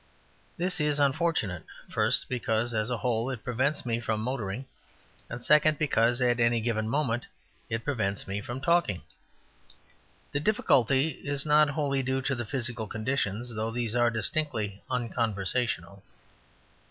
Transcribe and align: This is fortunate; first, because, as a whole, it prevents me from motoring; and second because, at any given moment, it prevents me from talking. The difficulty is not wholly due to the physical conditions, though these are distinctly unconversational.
This 0.57 0.79
is 0.81 0.99
fortunate; 1.15 1.61
first, 1.87 2.27
because, 2.27 2.73
as 2.73 2.89
a 2.89 2.97
whole, 2.97 3.29
it 3.29 3.43
prevents 3.43 3.85
me 3.85 3.99
from 3.99 4.19
motoring; 4.19 4.65
and 5.29 5.45
second 5.45 5.77
because, 5.77 6.19
at 6.21 6.39
any 6.39 6.59
given 6.59 6.89
moment, 6.89 7.27
it 7.69 7.83
prevents 7.83 8.25
me 8.27 8.41
from 8.41 8.61
talking. 8.61 9.03
The 10.31 10.39
difficulty 10.39 11.09
is 11.23 11.45
not 11.45 11.69
wholly 11.69 12.01
due 12.01 12.23
to 12.23 12.33
the 12.33 12.45
physical 12.45 12.87
conditions, 12.87 13.53
though 13.53 13.69
these 13.69 13.95
are 13.95 14.09
distinctly 14.09 14.81
unconversational. 14.89 16.01